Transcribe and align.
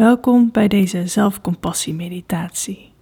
Welkom 0.00 0.50
bij 0.50 0.68
deze 0.68 1.06
zelfcompassie-meditatie. 1.06 2.92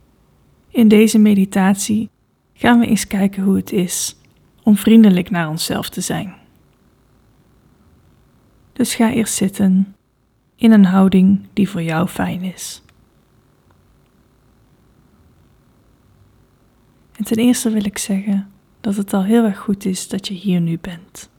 In 0.69 0.89
deze 0.89 1.19
meditatie 1.19 2.11
gaan 2.55 2.79
we 2.79 2.87
eens 2.87 3.07
kijken 3.07 3.43
hoe 3.43 3.57
het 3.57 3.73
is 3.73 4.17
om 4.63 4.77
vriendelijk 4.77 5.31
naar 5.31 5.49
onszelf 5.49 5.89
te 5.89 6.01
zijn. 6.01 6.35
Dus 8.73 8.95
ga 8.95 9.13
eerst 9.13 9.35
zitten 9.35 9.97
in 10.57 10.73
een 10.73 10.85
houding 10.85 11.47
die 11.53 11.69
voor 11.69 11.83
jou 11.83 12.09
fijn 12.09 12.43
is. 12.43 12.83
En 17.17 17.25
ten 17.25 17.37
eerste 17.37 17.71
wil 17.71 17.85
ik 17.85 17.99
zeggen 17.99 18.51
dat 18.81 18.97
het 18.97 19.13
al 19.13 19.25
heel 19.25 19.45
erg 19.45 19.59
goed 19.59 19.85
is 19.85 20.09
dat 20.09 20.29
je 20.29 20.35
hier 20.35 20.61
nu 20.61 20.79
bent. 20.79 21.31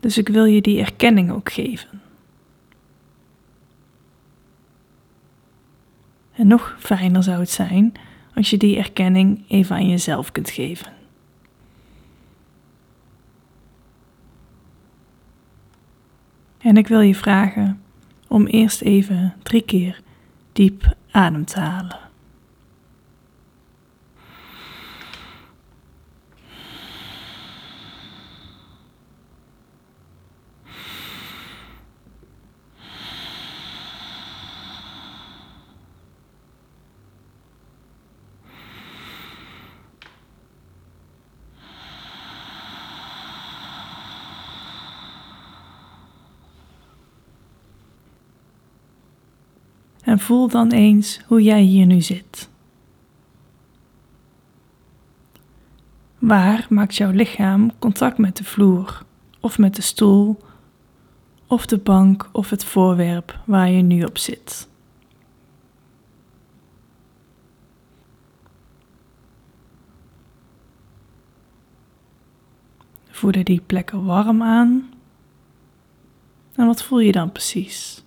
Dus 0.00 0.18
ik 0.18 0.28
wil 0.28 0.44
je 0.44 0.60
die 0.60 0.80
erkenning 0.80 1.30
ook 1.30 1.52
geven. 1.52 2.06
En 6.38 6.46
nog 6.46 6.76
fijner 6.78 7.22
zou 7.22 7.40
het 7.40 7.50
zijn 7.50 7.92
als 8.34 8.50
je 8.50 8.56
die 8.56 8.76
erkenning 8.76 9.44
even 9.48 9.76
aan 9.76 9.88
jezelf 9.88 10.32
kunt 10.32 10.50
geven. 10.50 10.92
En 16.58 16.76
ik 16.76 16.88
wil 16.88 17.00
je 17.00 17.14
vragen 17.14 17.80
om 18.28 18.46
eerst 18.46 18.80
even 18.80 19.34
drie 19.42 19.62
keer 19.62 20.00
diep 20.52 20.94
adem 21.10 21.44
te 21.44 21.60
halen. 21.60 22.07
En 50.02 50.18
voel 50.18 50.48
dan 50.48 50.72
eens 50.72 51.20
hoe 51.26 51.42
jij 51.42 51.60
hier 51.60 51.86
nu 51.86 52.00
zit. 52.00 52.48
Waar 56.18 56.66
maakt 56.68 56.96
jouw 56.96 57.10
lichaam 57.10 57.78
contact 57.78 58.18
met 58.18 58.36
de 58.36 58.44
vloer, 58.44 59.02
of 59.40 59.58
met 59.58 59.76
de 59.76 59.82
stoel, 59.82 60.38
of 61.46 61.66
de 61.66 61.78
bank 61.78 62.28
of 62.32 62.50
het 62.50 62.64
voorwerp 62.64 63.38
waar 63.44 63.70
je 63.70 63.82
nu 63.82 64.04
op 64.04 64.18
zit? 64.18 64.68
Voelen 73.10 73.44
die 73.44 73.60
plekken 73.60 74.04
warm 74.04 74.42
aan? 74.42 74.90
En 76.54 76.66
wat 76.66 76.82
voel 76.82 77.00
je 77.00 77.12
dan 77.12 77.32
precies? 77.32 78.02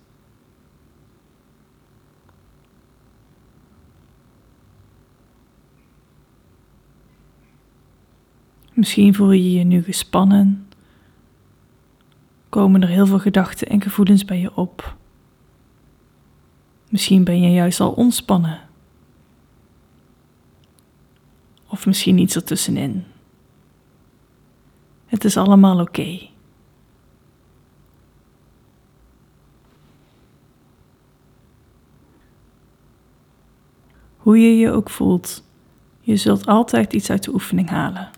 Misschien 8.72 9.14
voel 9.14 9.30
je 9.30 9.52
je 9.52 9.64
nu 9.64 9.82
gespannen. 9.82 10.68
Komen 12.48 12.82
er 12.82 12.88
heel 12.88 13.06
veel 13.06 13.18
gedachten 13.18 13.68
en 13.68 13.82
gevoelens 13.82 14.24
bij 14.24 14.40
je 14.40 14.56
op. 14.56 14.96
Misschien 16.88 17.24
ben 17.24 17.40
je 17.40 17.50
juist 17.50 17.80
al 17.80 17.92
ontspannen. 17.92 18.60
Of 21.66 21.86
misschien 21.86 22.18
iets 22.18 22.36
ertussenin. 22.36 23.04
Het 25.06 25.24
is 25.24 25.36
allemaal 25.36 25.80
oké. 25.80 26.20
Hoe 34.16 34.38
je 34.38 34.56
je 34.56 34.70
ook 34.70 34.90
voelt, 34.90 35.44
je 36.00 36.16
zult 36.16 36.46
altijd 36.46 36.92
iets 36.92 37.10
uit 37.10 37.24
de 37.24 37.32
oefening 37.32 37.68
halen 37.68 38.10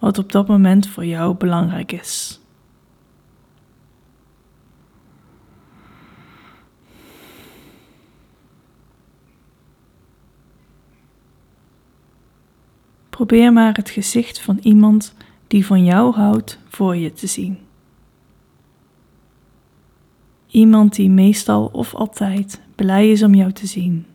wat 0.00 0.18
op 0.18 0.32
dat 0.32 0.48
moment 0.48 0.88
voor 0.88 1.04
jou 1.04 1.36
belangrijk 1.36 1.92
is. 1.92 2.40
Probeer 13.08 13.52
maar 13.52 13.74
het 13.74 13.90
gezicht 13.90 14.40
van 14.40 14.58
iemand 14.62 15.14
die 15.46 15.66
van 15.66 15.84
jou 15.84 16.14
houdt 16.14 16.58
voor 16.68 16.96
je 16.96 17.12
te 17.12 17.26
zien. 17.26 17.58
Iemand 20.46 20.94
die 20.94 21.10
meestal 21.10 21.66
of 21.72 21.94
altijd 21.94 22.60
blij 22.74 23.10
is 23.10 23.22
om 23.22 23.34
jou 23.34 23.52
te 23.52 23.66
zien. 23.66 24.06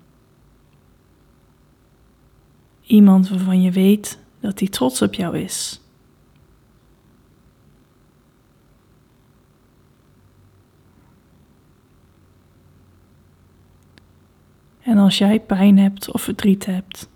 Iemand 2.82 3.30
waarvan 3.30 3.62
je 3.62 3.72
weet 3.72 4.20
dat 4.46 4.60
hij 4.60 4.68
trots 4.68 5.02
op 5.02 5.14
jou 5.14 5.38
is. 5.38 5.82
En 14.82 14.98
als 14.98 15.18
jij 15.18 15.40
pijn 15.40 15.78
hebt 15.78 16.12
of 16.12 16.22
verdriet 16.22 16.66
hebt, 16.66 17.10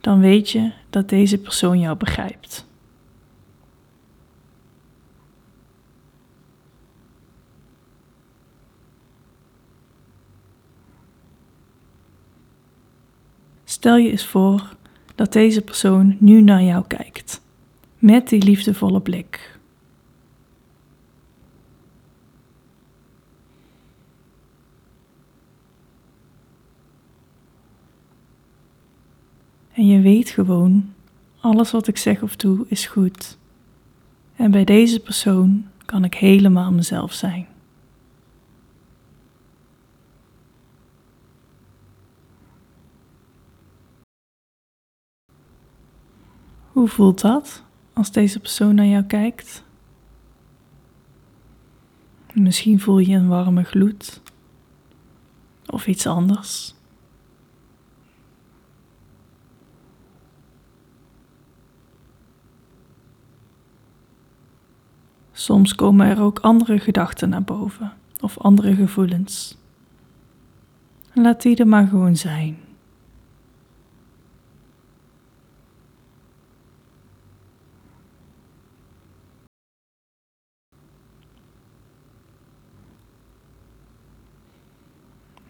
dan 0.00 0.20
weet 0.20 0.50
je 0.50 0.72
dat 0.90 1.08
deze 1.08 1.38
persoon 1.38 1.78
jou 1.80 1.96
begrijpt. 1.96 2.66
Stel 13.64 13.96
je 13.96 14.10
eens 14.10 14.26
voor 14.26 14.75
dat 15.16 15.32
deze 15.32 15.60
persoon 15.60 16.16
nu 16.18 16.40
naar 16.40 16.62
jou 16.62 16.84
kijkt, 16.86 17.40
met 17.98 18.28
die 18.28 18.42
liefdevolle 18.42 19.00
blik. 19.00 19.58
En 29.72 29.86
je 29.86 30.00
weet 30.00 30.30
gewoon, 30.30 30.92
alles 31.40 31.70
wat 31.70 31.88
ik 31.88 31.96
zeg 31.96 32.22
of 32.22 32.36
doe 32.36 32.66
is 32.68 32.86
goed. 32.86 33.38
En 34.36 34.50
bij 34.50 34.64
deze 34.64 35.00
persoon 35.00 35.66
kan 35.84 36.04
ik 36.04 36.14
helemaal 36.14 36.72
mezelf 36.72 37.12
zijn. 37.12 37.46
Hoe 46.76 46.88
voelt 46.88 47.20
dat 47.20 47.62
als 47.92 48.12
deze 48.12 48.40
persoon 48.40 48.74
naar 48.74 48.86
jou 48.86 49.04
kijkt? 49.04 49.64
Misschien 52.32 52.80
voel 52.80 52.98
je 52.98 53.16
een 53.16 53.28
warme 53.28 53.62
gloed 53.62 54.22
of 55.66 55.86
iets 55.86 56.06
anders. 56.06 56.74
Soms 65.32 65.74
komen 65.74 66.06
er 66.06 66.20
ook 66.20 66.38
andere 66.38 66.78
gedachten 66.78 67.28
naar 67.28 67.44
boven 67.44 67.92
of 68.20 68.38
andere 68.38 68.74
gevoelens. 68.74 69.58
Laat 71.12 71.42
die 71.42 71.56
er 71.56 71.68
maar 71.68 71.86
gewoon 71.86 72.16
zijn. 72.16 72.65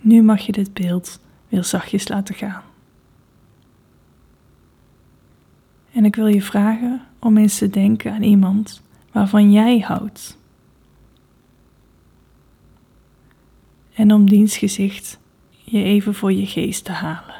Nu 0.06 0.22
mag 0.22 0.40
je 0.40 0.52
dit 0.52 0.74
beeld 0.74 1.20
weer 1.48 1.64
zachtjes 1.64 2.08
laten 2.08 2.34
gaan. 2.34 2.62
En 5.92 6.04
ik 6.04 6.16
wil 6.16 6.26
je 6.26 6.42
vragen 6.42 7.06
om 7.18 7.36
eens 7.36 7.58
te 7.58 7.70
denken 7.70 8.12
aan 8.12 8.22
iemand 8.22 8.82
waarvan 9.12 9.52
jij 9.52 9.78
houdt. 9.78 10.38
En 13.94 14.12
om 14.12 14.28
diens 14.28 14.56
gezicht 14.56 15.18
je 15.50 15.82
even 15.82 16.14
voor 16.14 16.32
je 16.32 16.46
geest 16.46 16.84
te 16.84 16.92
halen. 16.92 17.36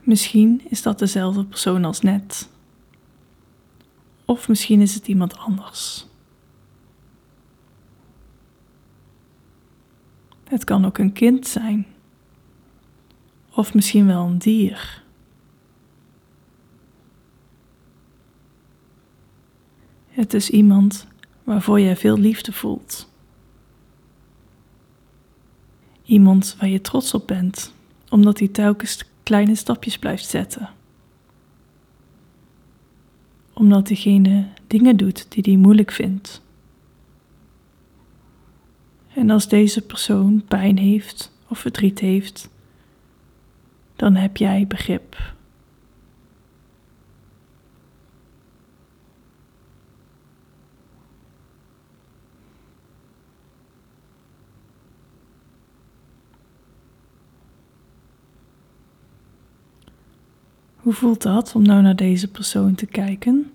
Misschien 0.00 0.62
is 0.68 0.82
dat 0.82 0.98
dezelfde 0.98 1.44
persoon 1.44 1.84
als 1.84 2.00
net. 2.00 2.48
Of 4.24 4.48
misschien 4.48 4.80
is 4.80 4.94
het 4.94 5.08
iemand 5.08 5.38
anders. 5.38 6.10
Het 10.52 10.64
kan 10.64 10.84
ook 10.84 10.98
een 10.98 11.12
kind 11.12 11.46
zijn. 11.46 11.86
Of 13.54 13.74
misschien 13.74 14.06
wel 14.06 14.26
een 14.26 14.38
dier. 14.38 15.02
Het 20.08 20.34
is 20.34 20.50
iemand 20.50 21.06
waarvoor 21.44 21.80
jij 21.80 21.96
veel 21.96 22.18
liefde 22.18 22.52
voelt. 22.52 23.10
Iemand 26.04 26.56
waar 26.58 26.68
je 26.68 26.80
trots 26.80 27.14
op 27.14 27.26
bent, 27.26 27.74
omdat 28.08 28.38
hij 28.38 28.48
telkens 28.48 29.04
kleine 29.22 29.54
stapjes 29.54 29.98
blijft 29.98 30.26
zetten. 30.26 30.70
Omdat 33.52 33.86
diegene 33.86 34.48
dingen 34.66 34.96
doet 34.96 35.26
die 35.28 35.42
hij 35.46 35.56
moeilijk 35.62 35.90
vindt. 35.90 36.42
En 39.14 39.30
als 39.30 39.48
deze 39.48 39.80
persoon 39.80 40.44
pijn 40.48 40.78
heeft 40.78 41.32
of 41.48 41.58
verdriet 41.58 41.98
heeft, 41.98 42.50
dan 43.96 44.14
heb 44.14 44.36
jij 44.36 44.66
begrip. 44.66 45.34
Hoe 60.76 60.92
voelt 60.92 61.22
dat 61.22 61.54
om 61.54 61.62
nou 61.62 61.82
naar 61.82 61.96
deze 61.96 62.28
persoon 62.28 62.74
te 62.74 62.86
kijken? 62.86 63.52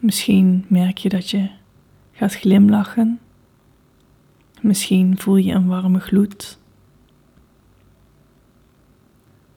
Misschien 0.00 0.64
merk 0.68 0.98
je 0.98 1.08
dat 1.08 1.30
je 1.30 1.50
gaat 2.12 2.34
glimlachen. 2.34 3.20
Misschien 4.60 5.18
voel 5.18 5.36
je 5.36 5.52
een 5.52 5.66
warme 5.66 6.00
gloed. 6.00 6.58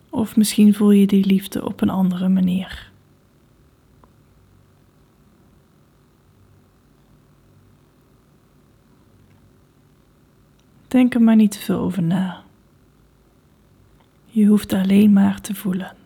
Of 0.10 0.36
misschien 0.36 0.74
voel 0.74 0.92
je 0.92 1.07
die 1.07 1.25
liefde 1.25 1.66
op 1.66 1.81
een 1.81 1.90
andere 1.90 2.30
manier. 2.30 2.92
Denk 10.88 11.13
er 11.13 11.22
maar 11.22 11.36
niet 11.36 11.51
te 11.51 11.60
veel 11.60 11.80
over 11.80 12.04
na. 12.04 12.44
Je 14.25 14.45
hoeft 14.45 14.74
alleen 14.74 15.13
maar 15.13 15.42
te 15.42 15.56
voelen. 15.56 16.02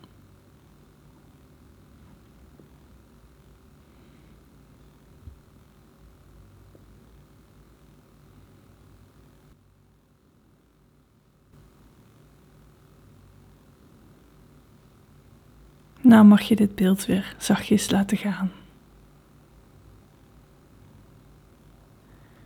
Nou 16.08 16.24
mag 16.24 16.40
je 16.42 16.56
dit 16.56 16.74
beeld 16.74 17.06
weer 17.06 17.34
zachtjes 17.38 17.90
laten 17.90 18.16
gaan. 18.16 18.50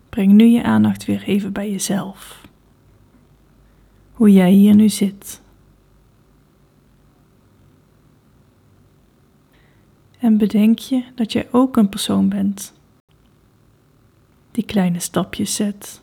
Breng 0.08 0.32
nu 0.32 0.44
je 0.44 0.62
aandacht 0.62 1.04
weer 1.04 1.22
even 1.22 1.52
bij 1.52 1.70
jezelf. 1.70 2.48
Hoe 4.12 4.32
jij 4.32 4.50
hier 4.50 4.74
nu 4.74 4.88
zit. 4.88 5.42
En 10.18 10.36
bedenk 10.36 10.78
je 10.78 11.04
dat 11.14 11.32
jij 11.32 11.48
ook 11.52 11.76
een 11.76 11.88
persoon 11.88 12.28
bent 12.28 12.74
die 14.50 14.64
kleine 14.64 15.00
stapjes 15.00 15.54
zet, 15.54 16.02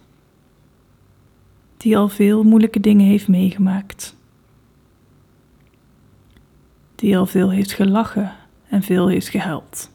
die 1.78 1.98
al 1.98 2.10
veel 2.10 2.44
moeilijke 2.44 2.80
dingen 2.80 3.06
heeft 3.06 3.28
meegemaakt 3.28 4.18
die 7.00 7.18
al 7.18 7.26
veel 7.26 7.52
heeft 7.52 7.72
gelachen 7.72 8.36
en 8.70 8.84
veel 8.84 9.08
heeft 9.08 9.30
gehuild. 9.30 9.92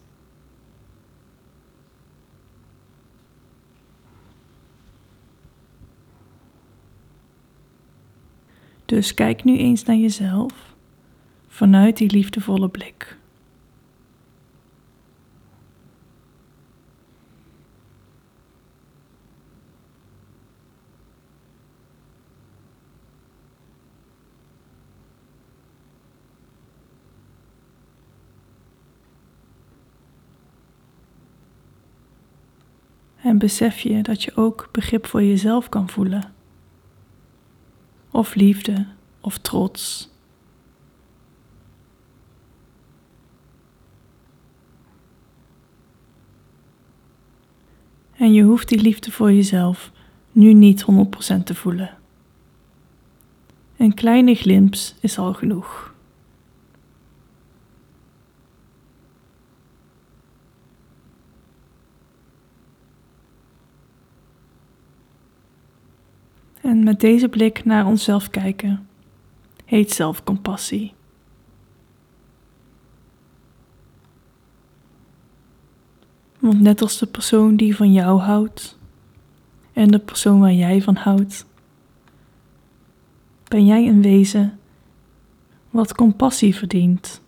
Dus 8.84 9.14
kijk 9.14 9.44
nu 9.44 9.58
eens 9.58 9.84
naar 9.84 9.96
jezelf 9.96 10.74
vanuit 11.48 11.96
die 11.96 12.10
liefdevolle 12.10 12.68
blik. 12.68 13.18
En 33.24 33.38
besef 33.38 33.78
je 33.78 34.02
dat 34.02 34.22
je 34.22 34.36
ook 34.36 34.68
begrip 34.72 35.06
voor 35.06 35.22
jezelf 35.22 35.68
kan 35.68 35.88
voelen. 35.88 36.34
Of 38.10 38.34
liefde 38.34 38.86
of 39.20 39.38
trots. 39.38 40.10
En 48.16 48.32
je 48.32 48.42
hoeft 48.42 48.68
die 48.68 48.80
liefde 48.80 49.10
voor 49.10 49.32
jezelf 49.32 49.92
nu 50.32 50.52
niet 50.52 50.82
100% 50.82 51.42
te 51.44 51.54
voelen. 51.54 51.98
Een 53.76 53.94
kleine 53.94 54.34
glimp 54.34 54.74
is 55.00 55.18
al 55.18 55.34
genoeg. 55.34 55.93
En 66.74 66.84
met 66.84 67.00
deze 67.00 67.28
blik 67.28 67.64
naar 67.64 67.86
onszelf 67.86 68.30
kijken 68.30 68.88
heet 69.64 69.92
zelfcompassie. 69.92 70.94
Want 76.38 76.60
net 76.60 76.80
als 76.82 76.98
de 76.98 77.06
persoon 77.06 77.56
die 77.56 77.76
van 77.76 77.92
jou 77.92 78.20
houdt 78.20 78.78
en 79.72 79.88
de 79.88 79.98
persoon 79.98 80.40
waar 80.40 80.52
jij 80.52 80.82
van 80.82 80.96
houdt, 80.96 81.46
ben 83.48 83.66
jij 83.66 83.88
een 83.88 84.02
wezen 84.02 84.58
wat 85.70 85.94
compassie 85.94 86.56
verdient. 86.56 87.22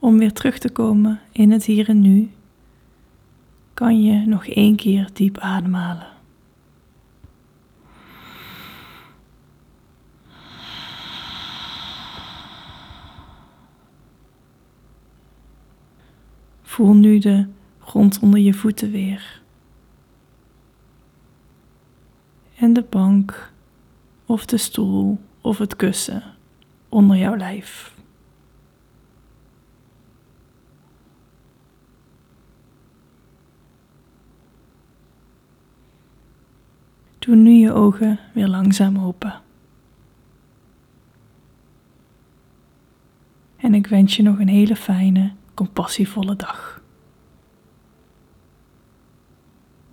Om 0.00 0.18
weer 0.18 0.32
terug 0.32 0.58
te 0.58 0.70
komen 0.70 1.20
in 1.32 1.50
het 1.50 1.64
hier 1.64 1.88
en 1.88 2.00
nu, 2.00 2.30
kan 3.74 4.02
je 4.02 4.26
nog 4.26 4.46
één 4.46 4.76
keer 4.76 5.08
diep 5.12 5.38
ademhalen. 5.38 6.06
Voel 16.62 16.94
nu 16.94 17.18
de 17.18 17.46
grond 17.78 18.18
onder 18.20 18.40
je 18.40 18.54
voeten 18.54 18.90
weer. 18.90 19.42
En 22.56 22.72
de 22.72 22.84
bank 22.90 23.52
of 24.26 24.46
de 24.46 24.56
stoel 24.56 25.18
of 25.40 25.58
het 25.58 25.76
kussen 25.76 26.22
onder 26.88 27.16
jouw 27.16 27.36
lijf. 27.36 27.98
Doe 37.20 37.36
nu 37.36 37.50
je 37.50 37.72
ogen 37.72 38.18
weer 38.32 38.48
langzaam 38.48 38.98
open. 38.98 39.40
En 43.56 43.74
ik 43.74 43.86
wens 43.86 44.16
je 44.16 44.22
nog 44.22 44.38
een 44.38 44.48
hele 44.48 44.76
fijne, 44.76 45.32
compassievolle 45.54 46.36
dag. 46.36 46.79